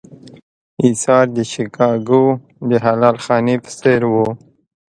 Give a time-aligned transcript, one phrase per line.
[0.83, 2.25] اېثار د شیکاګو
[2.69, 4.13] د حلال خانې په څېر و.